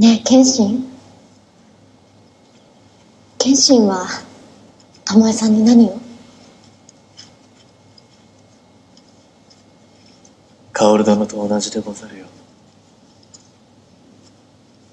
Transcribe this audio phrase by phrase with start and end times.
[0.00, 0.86] ねえ謙信？
[3.36, 4.06] 謙信は
[5.04, 6.00] 巴さんに何を？
[10.72, 12.24] 薫殿と同じでござるよ。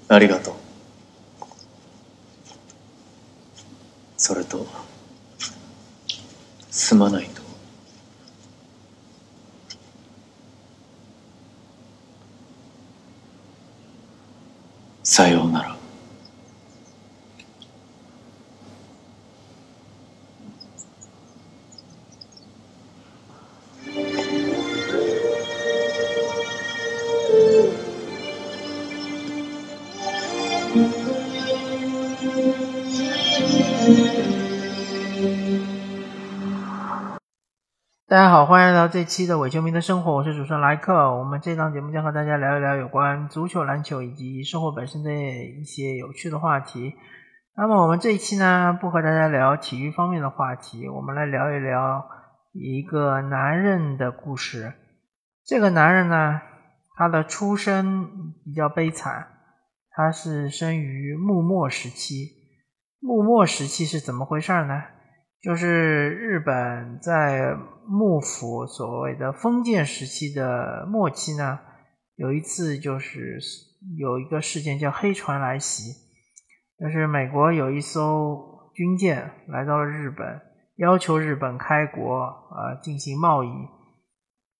[0.08, 0.54] ありがとう。
[4.18, 4.66] それと
[6.70, 7.47] すまないと。
[15.18, 15.77] さようなら。
[38.08, 41.14] 大家好，欢迎来到这期的伪球迷的生活，我是主持人莱克。
[41.14, 46.94] 我们这档节目将和大家聊一聊有关足球、篮球以及生活本身的一些有趣的话题。
[47.54, 52.08] 那么我们这一期呢，不和大家聊体育方面的话题，我们来聊一聊
[52.54, 54.72] 一个男人的故事。
[55.44, 56.40] 这个男人呢，
[56.96, 58.08] 他的出身
[58.42, 59.26] 比较悲惨，
[59.90, 62.30] 他是生于幕末时期。
[63.00, 64.82] 幕末时期是怎么回事呢？
[65.40, 67.54] 就是日本在
[67.86, 71.60] 幕府所谓的封建时期的末期呢，
[72.16, 73.38] 有一次就是
[73.96, 75.92] 有一个事件叫黑船来袭，
[76.80, 80.40] 就是美国有一艘军舰来到了日本，
[80.76, 83.48] 要求日本开国啊进行贸易，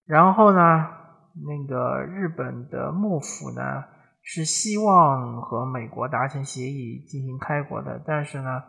[0.07, 0.87] 然后呢，
[1.45, 3.83] 那个日本的幕府呢
[4.23, 8.63] 是希望和美国达成协议进行开国的，但是呢，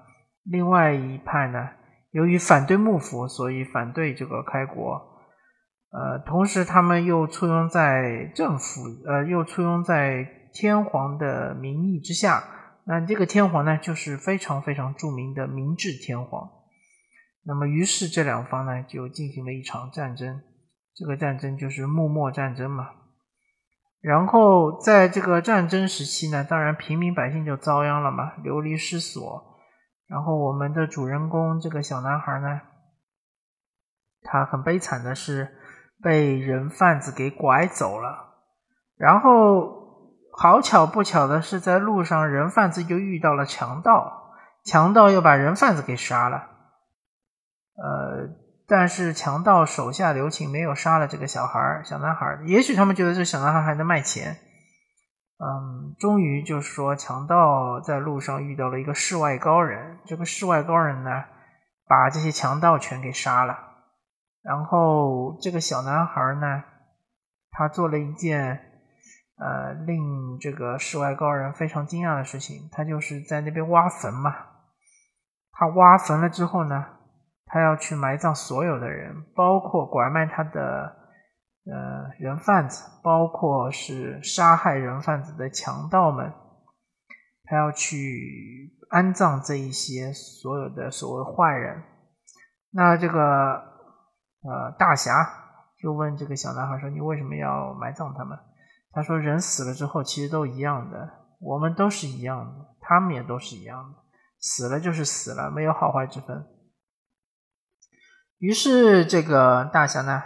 [0.44, 1.70] 另外一派呢。
[2.12, 5.08] 由于反对幕府，所以反对这个开国。
[5.92, 12.44] 呃，同时他们又簇拥在政府，呃，又簇拥在天皇的名义之下。
[12.86, 16.50] 那这个天皇呢，就是非常非常著名的明治天皇。
[17.44, 20.42] 那么，于是这两方呢，就进行了一场战争。
[20.96, 22.90] 这个战争就是幕末战争嘛。
[24.02, 29.49] 然后，在这个战争时期呢，当然平民百姓就遭殃了嘛，流离失所。
[30.10, 32.62] 然后我们的主人公这个小男孩呢，
[34.24, 35.56] 他很悲惨的是
[36.02, 38.26] 被人贩子给拐走了。
[38.98, 44.34] 然后好巧不巧的是，在路上人贩子就遇到了强盗，
[44.66, 46.48] 强盗又把人贩子给杀了。
[47.76, 48.30] 呃，
[48.68, 54.38] 但是强盗手下留情，没有杀了这个小孩小男孩也许他们觉得这小男孩还能卖钱。
[55.42, 59.98] 嗯，终于就是说，强盗在路上遇到了一个世外高人。
[60.06, 61.24] 这个世外高人呢，
[61.88, 63.58] 把这些强盗全给杀了。
[64.44, 66.64] 然后这个小男孩呢，
[67.52, 68.60] 他做了一件
[69.38, 72.68] 呃令这个世外高人非常惊讶的事情。
[72.74, 74.36] 他就是在那边挖坟嘛。
[75.54, 76.86] 他挖坟了之后呢，
[77.46, 80.98] 他要去埋葬所有的人，包括拐卖他的。
[81.66, 86.34] 呃，人贩子，包括是杀害人贩子的强盗们，
[87.44, 91.84] 他要去安葬这一些所有的所谓坏人。
[92.72, 93.20] 那这个
[94.42, 95.14] 呃大侠
[95.80, 98.36] 就问这个小男孩说：“你为什么要埋葬他们？”
[98.92, 101.08] 他说：“人死了之后，其实都一样的，
[101.40, 104.00] 我们都是一样的，他们也都是一样的，
[104.40, 106.48] 死了就是死了，没有好坏之分。”
[108.40, 110.24] 于是这个大侠呢。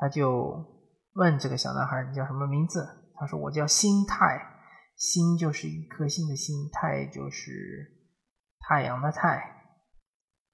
[0.00, 0.64] 他就
[1.12, 2.88] 问这个小男孩：“你叫什么名字？”
[3.20, 4.40] 他说：“我叫心太，
[4.96, 7.52] 心就是一颗心的心，太就是
[8.60, 9.28] 太阳的太。”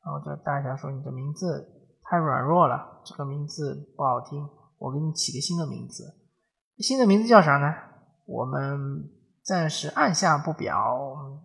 [0.03, 1.65] 然后这大侠说：“你的名字
[2.03, 4.45] 太软弱了，这个名字不好听，
[4.79, 6.03] 我给你起个新的名字。
[6.79, 7.73] 新的名字叫啥呢？
[8.27, 9.09] 我们
[9.45, 10.99] 暂时按下不表，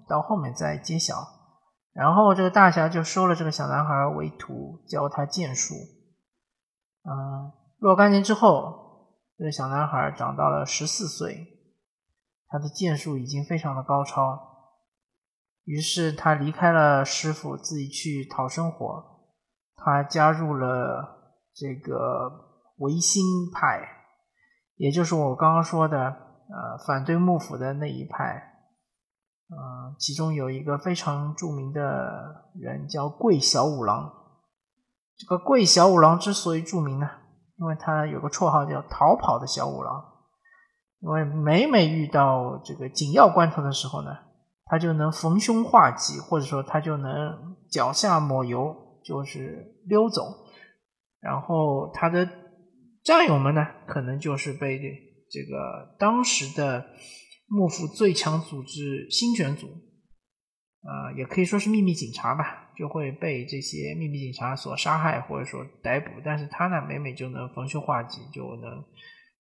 [0.08, 1.16] 到后面再揭晓。”
[1.94, 5.76] 然后这个大侠就收了这个小男孩为徒，教他剑术。
[7.04, 7.61] 嗯。
[7.82, 11.48] 若干年之后，这个小男孩长到了十四岁，
[12.48, 14.40] 他的剑术已经非常的高超。
[15.64, 19.04] 于是他离开了师傅，自己去讨生活。
[19.76, 22.30] 他加入了这个
[22.78, 23.82] 维新派，
[24.76, 28.68] 也就是我刚刚说的，呃，反对幕府的那一派。
[29.50, 34.14] 嗯，其中有一个非常著名的人叫桂小五郎。
[35.18, 37.10] 这个桂小五郎之所以著名呢？
[37.62, 40.04] 因为他有个绰号叫“逃跑的小五郎”，
[41.00, 44.10] 因为每每遇到这个紧要关头的时候呢，
[44.66, 48.76] 他就能逢凶化吉，或者说他就能脚下抹油，
[49.06, 50.24] 就是溜走。
[51.20, 52.28] 然后他的
[53.04, 54.80] 战友们呢，可能就是被
[55.30, 56.84] 这个当时的
[57.46, 68.84] 幕府最强组织新选组，呃，也可以说是秘密警察吧，就会被这些秘密警察所杀害或者说逮捕，但是他呢，每每就能逢凶化吉，就能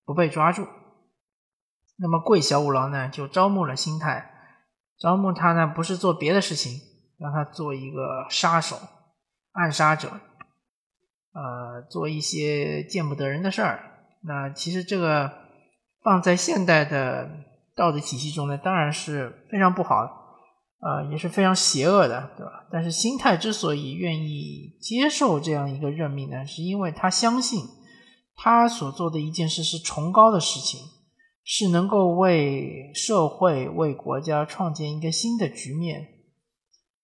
[0.05, 0.67] 不被抓住。
[1.97, 4.31] 那么桂小五郎呢，就招募了新太，
[4.99, 6.79] 招募他呢，不是做别的事情，
[7.17, 8.77] 让他做一个杀手、
[9.53, 10.11] 暗杀者，
[11.33, 13.79] 呃，做一些见不得人的事儿。
[14.23, 15.31] 那其实这个
[16.03, 17.27] 放在现代的
[17.75, 20.20] 道德体系中呢，当然是非常不好，
[20.81, 22.67] 呃，也是非常邪恶的，对吧？
[22.71, 27.63] 但是心太之所以愿意接受这样一个任命呢，是因为他相信
[28.35, 30.79] 他所做的一件事是崇高的事情。
[31.43, 36.07] 是能够为社会、为国家创建一个新的局面，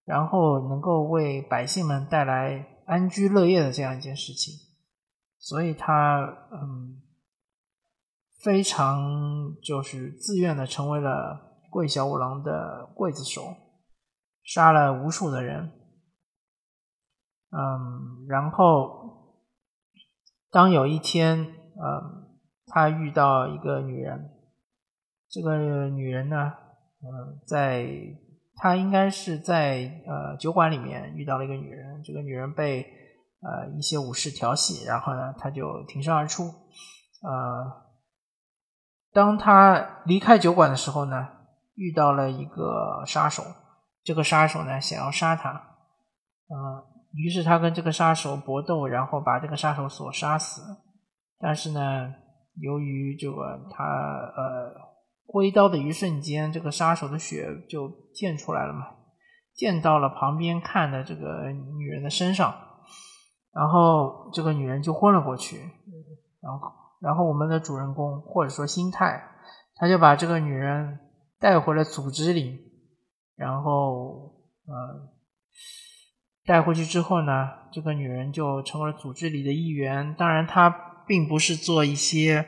[0.06, 4.54] 然后能够为百姓们带来安居乐业的这样一件事情，
[5.40, 7.02] 所以他嗯
[8.40, 13.56] 非常就是自愿的成为了桂小五郎的刽子手，
[14.48, 15.72] 杀了无数的人，
[17.52, 19.36] 嗯，然后
[20.50, 22.26] 当有一天嗯。
[22.70, 24.30] 他遇到一个女人，
[25.30, 26.52] 这个女人呢，
[27.02, 27.88] 嗯，在
[28.58, 32.84] 他应该是在呃酒馆里面遇到了一个女人，这个女人被
[33.40, 36.44] 呃一些武士调戏，然后呢，他就挺身而出，
[37.22, 37.88] 呃，
[39.14, 41.26] 当他离开酒馆的时候呢，
[41.76, 43.44] 遇到了一个杀手，
[44.08, 45.52] 这个杀手呢想要杀他，
[46.48, 46.56] 嗯，
[47.12, 50.62] 于是他跟这个杀手搏斗，然后把这个杀手所杀死，
[51.38, 52.14] 但是呢。
[52.60, 54.74] 由于这个他呃
[55.28, 58.88] 挥刀的一瞬间，这个杀手的血就溅出来了嘛，
[59.54, 62.52] 溅到了旁边看的这个女人的身上，
[63.54, 65.58] 然后这个女人就昏了过去，
[66.42, 69.22] 然后然后我们的主人公或者说心态，
[69.76, 70.98] 他就把这个女人
[71.40, 72.67] 带回了组织里，
[73.38, 74.34] 然后
[74.66, 75.10] 呃
[76.46, 80.84] 带回去之后呢，这个女人就成为了组织里的一员，当然她。
[81.08, 82.46] 并不是做一些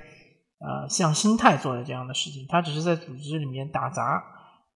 [0.60, 4.22] 呃像心态做的这样的事情，她只是在组织里面打杂，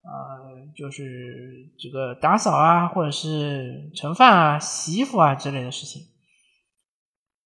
[0.04, 6.01] 呃，就是这个打扫啊，或者是盛饭啊、洗衣服啊之类的事情。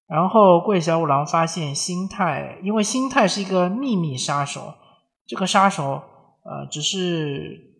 [0.08, 4.76] 然后桂小五郎发现心态，因为心态是一个秘密杀手，
[5.26, 6.04] 这个杀手
[6.44, 7.77] 呃只是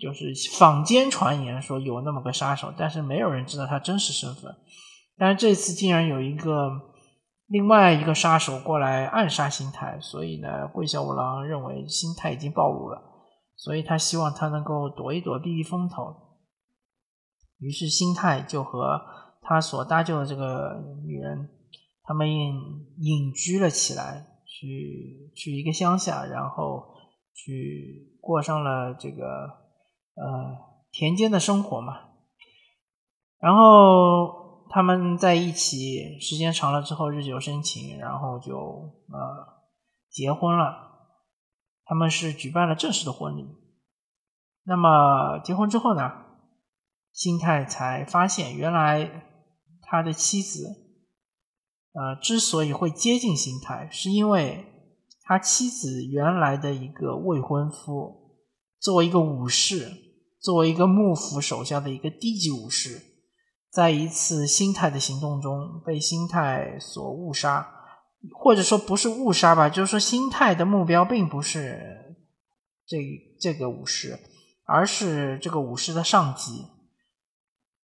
[0.00, 4.54] 就是坊间传言说有那么个杀手，但是没有人知道他真实身份。
[5.16, 6.86] 但是这次竟然有一个。
[7.50, 13.00] 另外一个杀手过来暗杀心太，所以呢，桂小五郎认为心太已经暴露了，
[13.56, 16.14] 所以他希望他能够躲一躲，避避风头。
[17.58, 19.00] 于是心太就和
[19.40, 21.48] 他所搭救的这个女人，
[22.02, 22.54] 他们隐
[22.98, 26.84] 隐居了起来，去去一个乡下，然后
[27.32, 29.67] 去过上了这个
[30.20, 30.58] 呃
[30.90, 32.10] 田间的生活嘛，
[33.38, 34.46] 然后。
[34.70, 39.64] 他们在一起时间长了之后，日久生情，然后就呃
[40.10, 41.08] 结婚了。
[41.86, 43.46] 他们是举办了正式的婚礼。
[44.64, 46.12] 那么结婚之后呢，
[47.12, 49.24] 新太才发现，原来
[49.80, 50.66] 他的妻子
[51.94, 54.66] 呃之所以会接近新太，是因为
[55.22, 58.36] 他妻子原来的一个未婚夫，
[58.78, 60.07] 作为一个武士，
[60.40, 63.02] 作为一个幕府手下的一个低级武士。
[63.70, 67.68] 在一次心态的行动中被心态所误杀，
[68.34, 72.16] 或者说不是误杀吧，就是说心态的目标并不是
[72.86, 72.96] 这
[73.38, 74.18] 这个武士，
[74.64, 76.64] 而是这个武士的上级。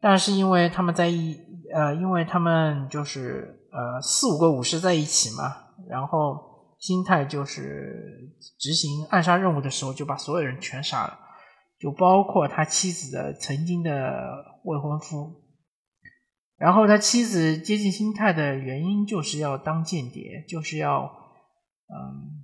[0.00, 1.38] 但是因为他们在一
[1.72, 5.54] 呃，因为他们就是呃四五个武士在一起嘛，
[5.88, 11.18] 然后心态就是执行暗杀任务的时候就把所有人全杀了，
[11.84, 15.42] 就包括他妻子的曾经的未婚夫。
[16.56, 21.02] 然后他妻子接近心态的原因，就是要当间谍，就是要
[21.88, 22.42] 嗯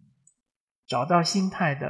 [0.86, 1.88] 找到心态的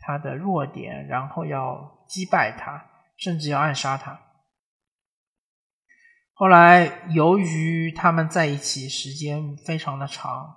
[0.00, 2.84] 他的弱点，然后要击败他，
[3.16, 4.20] 甚至要暗杀他。
[6.32, 10.56] 后来由于他们在一起时间非常的长，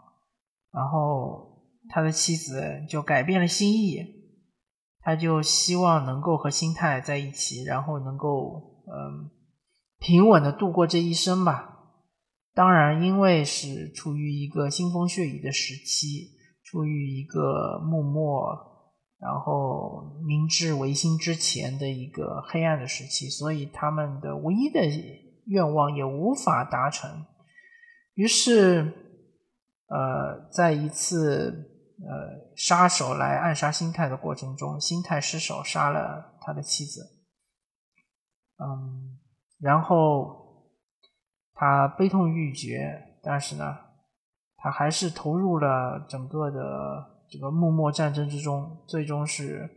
[0.72, 4.15] 然后他的妻子就改变了心意，
[5.06, 9.32] 他就希望能够和心态在一起，然后能够嗯。
[9.98, 11.80] 平稳的度过这一生吧。
[12.54, 16.32] 当然，因为是处于一个腥风血雨的时期，
[16.64, 24.82] 处于一个幕末，然后明治维新之前的一个黑暗的时期，所以他们的唯一的
[25.48, 27.26] 愿望也无法达成。
[28.14, 28.94] 于是，
[29.88, 31.72] 呃，在一次
[32.02, 37.02] 呃杀手来暗杀心态的过程中，心态失手杀了他的妻子。
[38.58, 39.20] 嗯，
[39.60, 40.72] 然后
[41.54, 43.78] 他悲痛欲绝，但是呢，
[44.56, 49.70] 他还是投入了整个的这个幕末战争之中，最终是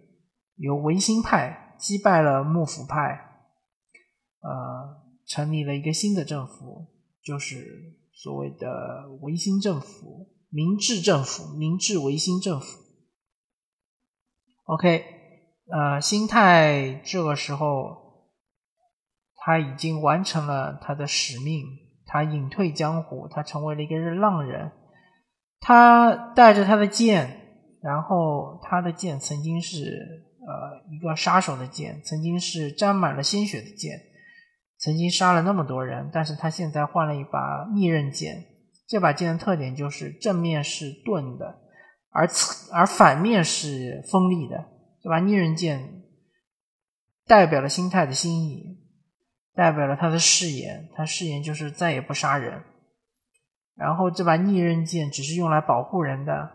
[0.57, 3.45] 由维新派击败了幕府派，
[4.41, 6.87] 呃，成立了一个新的政府，
[7.23, 12.67] 就是所谓的维新政府、明治政府、明治维新政府。
[14.65, 15.05] OK，
[15.71, 18.07] 呃，心态这个时候。
[19.41, 21.65] 他已经完成了他的使命，
[22.05, 24.71] 他隐退江湖，他成为了一个浪人。
[25.59, 33.99] 他带着他的剑，然后他的剑曾经是呃一个杀手的剑，曾经是沾满了鲜血的剑，
[34.77, 36.11] 曾经杀了那么多人。
[36.13, 38.45] 但是他现在换了一把逆刃剑，
[38.89, 41.61] 这把剑的特点就是正面是钝的，
[42.11, 42.27] 而
[42.73, 44.65] 而反面是锋利的。
[45.01, 46.03] 这把逆刃剑
[47.27, 48.77] 代表了心态的心意。
[49.55, 52.63] 代表了他的誓言，他誓言就是再也不杀人。
[53.75, 56.49] 然后这把逆刃剑只是用来保护人的。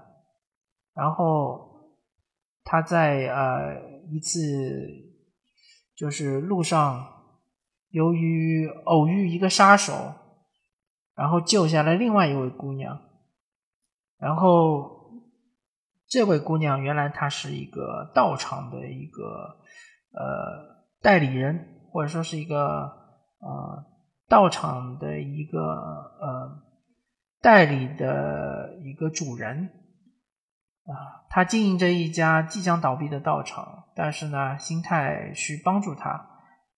[0.95, 1.91] 然后
[2.63, 3.75] 他在呃
[4.09, 4.39] 一次
[5.93, 7.05] 就是路上，
[7.89, 10.13] 由于偶遇一个杀手，
[11.15, 12.99] 然后救下了另外一位姑娘。
[14.17, 15.21] 然后
[16.07, 19.57] 这位姑娘原来她是一个道场的一个
[20.11, 21.69] 呃代理人。
[21.93, 22.57] 或者说是一个
[23.37, 23.85] 呃
[24.27, 26.63] 道场的一个呃
[27.39, 29.69] 代理的一个主人
[30.85, 36.32] 啊，他经营着一家即将倒闭的道场，但是呢，心态去帮助他，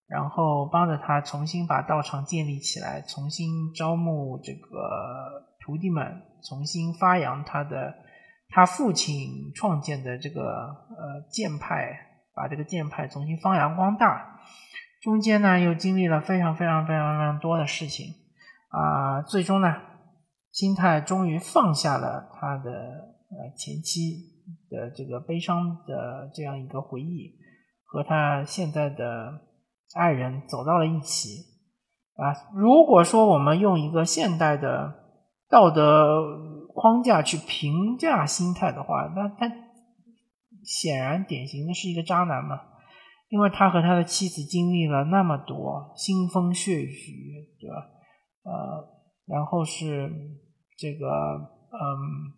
[0.08, 4.68] 然后帮着他重新把道场建立起来，重新招募这个
[5.60, 7.94] 徒弟们，重新发扬他的
[8.48, 11.98] 他父亲创建的这个呃剑派，
[12.34, 14.40] 把这个剑派重新发扬光大。
[15.02, 18.06] 中间呢，又经历了非常非常非常非常多的事情，
[18.70, 19.74] 啊，最终呢，
[20.52, 24.16] 心态终于放下了他的呃前妻
[24.70, 27.34] 的这个悲伤的这样一个回忆，
[27.84, 29.45] 和他现在的
[29.94, 31.40] 爱人走到了一起，
[32.16, 34.94] 啊，如果说我们用一个现代的
[35.48, 36.22] 道德
[36.74, 39.54] 框架去评价心态的话，那他
[40.64, 42.60] 显然典型的是一个渣男嘛。
[43.28, 47.74] 因为他和他的妻子经历了那么多腥风血雨，对吧？
[48.44, 48.88] 呃，
[49.26, 50.08] 然后是
[50.78, 52.30] 这个，嗯，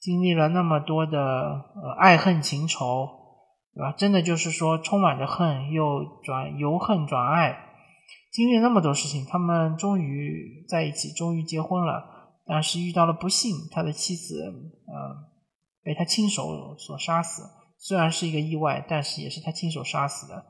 [0.00, 3.06] 经历了那么多的呃爱恨情仇，
[3.74, 3.92] 对吧？
[3.92, 7.58] 真的就是说充满着恨，又转由恨转爱，
[8.32, 12.04] 经历了那么多事情，他们终于在一起，终于结婚了，
[12.46, 14.44] 但是遇到了不幸，他的妻子
[14.86, 15.16] 呃
[15.82, 17.42] 被他亲手所杀死。
[17.76, 20.46] 虽然是一个意外，但是也是他亲手杀死的。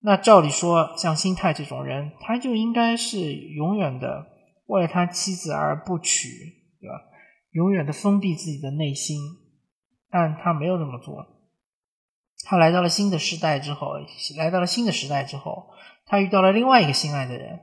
[0.00, 4.26] 那照理说，像心态这种人，他就应该是永远的
[4.66, 6.28] 为了他妻子而不娶，
[6.80, 6.94] 对吧？
[7.50, 9.18] 永远的封闭自己的内心，
[10.10, 11.33] 但他没有那么做。
[12.44, 13.94] 他来到了新的时代之后，
[14.36, 15.70] 来到了新的时代之后，
[16.06, 17.60] 他遇到了另外一个心爱的人，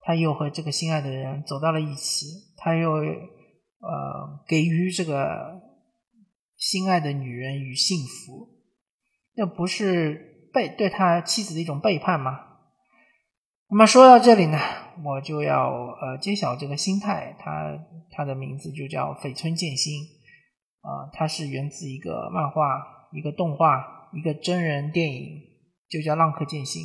[0.00, 5.66] 他又和这个心爱的人走到了一起，他又呃给予这个。
[6.60, 8.48] 心爱的女人与幸福，
[9.36, 12.40] 那不是背对他妻子的一种背叛吗？
[13.70, 14.58] 那么说到这里呢，
[15.04, 17.78] 我就要呃揭晓这个心态，他
[18.10, 20.02] 他的名字就叫绯村剑心
[20.80, 25.40] 啊，他是源自一个漫画、一个动画、一个真人电影，
[25.88, 26.84] 就叫浪客剑心。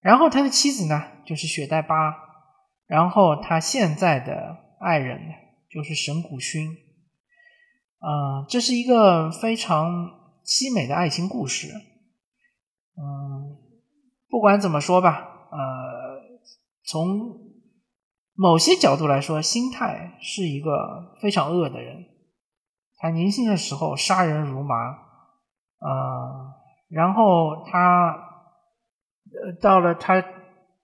[0.00, 2.14] 然后他的妻子呢就是雪代巴，
[2.86, 5.20] 然后他现在的爱人
[5.68, 6.68] 就是神谷薰。
[7.98, 9.88] 嗯，这是一个非常
[10.44, 11.68] 凄美的爱情故事。
[12.96, 13.56] 嗯，
[14.28, 15.58] 不管怎么说吧，呃，
[16.84, 17.40] 从
[18.34, 22.04] 某些角度来说，心态是一个非常恶的人。
[22.98, 24.74] 他年轻的时候杀人如麻，
[25.78, 26.54] 呃，
[26.88, 28.08] 然后他
[29.32, 30.24] 呃到了他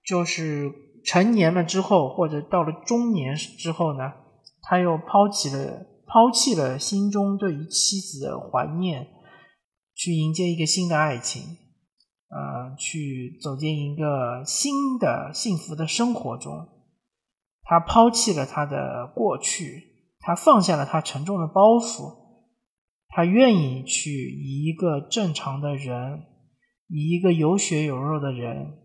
[0.04, 0.70] 就是
[1.04, 4.12] 成年了之后，或者到了中年之后呢，
[4.62, 5.86] 他又抛弃了。
[6.04, 9.06] 抛弃了心中对于妻子的怀念，
[9.94, 11.42] 去迎接一个新的爱情，
[12.28, 16.68] 呃，去走进一个新的幸福的生活中。
[17.62, 22.21] 他抛弃了他的过去，他放下了他沉重的包袱，
[23.14, 26.22] 他愿意去以一个正常的人，
[26.88, 28.78] 以一个有血有肉的人，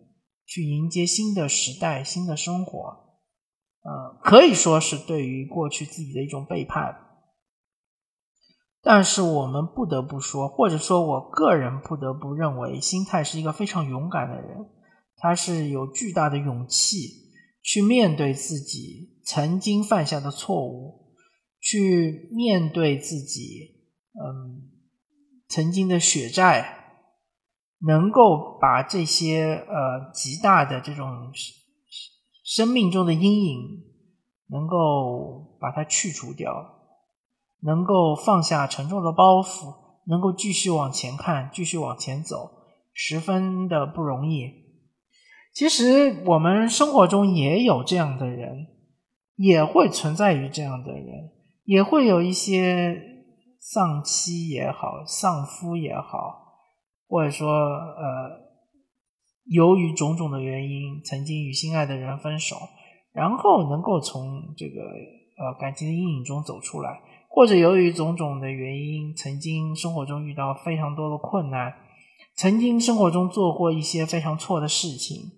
[0.46, 2.80] 去迎接新的时代、新的生活。
[3.84, 6.94] 呃，可以说是对于过去自己的一种背叛。
[8.84, 14.58] 但是我们不得不说，或者说我个人不得不认为，心态是一个非常勇敢的人，
[15.16, 16.98] 他是有巨大的勇气
[17.64, 21.14] 去面对自己曾经犯下的错误，
[21.62, 23.77] 去面对自己
[24.20, 24.70] 嗯
[25.48, 27.00] 曾经的血债，
[27.80, 31.32] 能够把这些呃极大的这种
[32.44, 33.84] 生命中的阴影，
[34.48, 36.74] 能够把它去除掉。
[37.62, 39.74] 能够放下沉重的包袱，
[40.06, 42.52] 能够继续往前看，继续往前走，
[42.94, 44.52] 十分的不容易。
[45.52, 48.68] 其实我们生活中也有这样的人，
[49.36, 51.32] 也会存在于这样的人，
[51.64, 53.07] 也会有一些
[53.70, 56.54] 丧妻也好，丧夫也好，
[57.10, 58.32] 或者说呃，
[59.44, 62.56] 由于种种的原因，曾经与心爱的人分手，
[63.12, 67.02] 然后能够从这个呃感情的阴影中走出来。
[67.28, 71.74] 或者由于种种的原因，曾经生活中遇到非常多的困难，
[72.38, 75.34] 曾经生活中做过一些非常错的事情，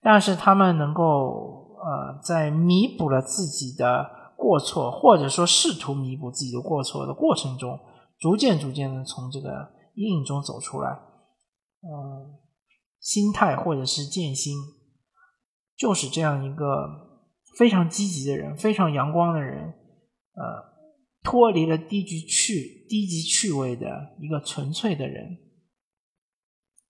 [0.00, 7.78] 但是他们能够呃，在弥补了自己的过错，或者说试图弥补自己的过错的过程中，
[8.18, 10.90] 逐渐逐渐的从这个阴影中走出来，
[11.82, 12.38] 嗯，
[13.00, 14.54] 心态或者是剑心，
[15.76, 17.20] 就是这样一个
[17.58, 19.74] 非常积极的人，非常阳光的人，
[20.34, 20.76] 呃。
[21.22, 25.36] 脱离了低级趣低级趣味的一个纯粹的人，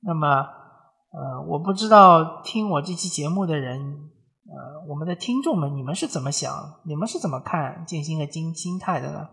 [0.01, 4.11] 那么，呃，我不知道听我这期节目的人，
[4.49, 6.53] 呃，我们的听众们，你们是怎么想？
[6.85, 9.29] 你们是怎么看剑心的心心态的呢？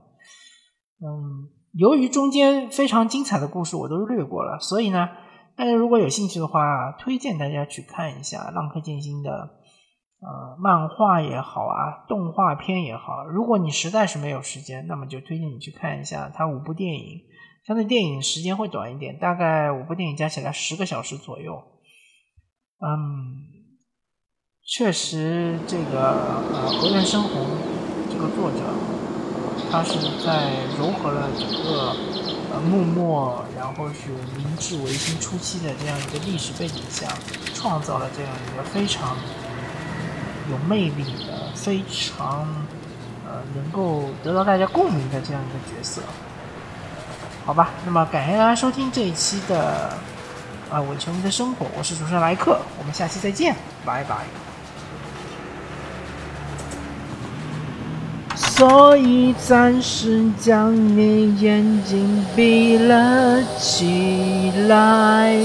[1.01, 5.09] 嗯，由于中间非常精彩的故事我都略过了，所以呢，
[5.55, 9.59] 大家如果有兴趣的话，推荐大家去看一下浪客剑心的。
[10.25, 17.19] 呃，漫画也好啊，动画片也好，如果你实在是没有时间，那么就推荐你去看一下它五部电影。
[17.65, 21.61] 相对电影时间会短一点，大概五部电影加起来十个小时左右。
[22.79, 22.95] 嗯，
[24.65, 27.45] 确实，这个呃，河原生红
[28.09, 28.63] 这个作者，
[29.71, 29.93] 他是
[30.25, 31.95] 在融合了整个
[32.51, 37.07] 呃幕末，然后是明治维新初期的这样一个历史背景下，
[37.53, 39.17] 创造了这样一个非常。
[40.51, 42.45] 有魅力的，非常
[43.25, 46.01] 呃，能够得到大家共鸣的这样一个角色，
[47.45, 47.69] 好吧？
[47.85, 49.97] 那么感谢大家收听这一期的
[50.69, 54.25] 啊，伪球迷的生活，我是主持人莱克，我们下期再见，拜拜。
[58.55, 65.35] 所以暂时将你眼睛闭了起来。